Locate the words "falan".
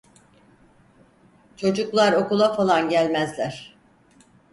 2.53-2.89